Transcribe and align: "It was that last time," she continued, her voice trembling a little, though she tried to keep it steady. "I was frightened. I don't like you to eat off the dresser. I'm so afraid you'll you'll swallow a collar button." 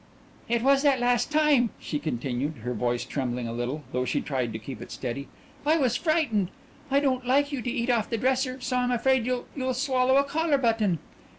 "It 0.49 0.63
was 0.63 0.81
that 0.81 0.99
last 0.99 1.31
time," 1.31 1.69
she 1.77 1.99
continued, 1.99 2.61
her 2.63 2.73
voice 2.73 3.05
trembling 3.05 3.47
a 3.47 3.53
little, 3.53 3.83
though 3.91 4.03
she 4.03 4.19
tried 4.19 4.51
to 4.51 4.57
keep 4.57 4.81
it 4.81 4.91
steady. 4.91 5.27
"I 5.63 5.77
was 5.77 5.95
frightened. 5.95 6.49
I 6.89 6.99
don't 6.99 7.27
like 7.27 7.51
you 7.51 7.61
to 7.61 7.69
eat 7.69 7.91
off 7.91 8.09
the 8.09 8.17
dresser. 8.17 8.53
I'm 8.53 8.61
so 8.61 8.91
afraid 8.91 9.27
you'll 9.27 9.45
you'll 9.55 9.75
swallow 9.75 10.15
a 10.17 10.23
collar 10.23 10.57
button." 10.57 10.97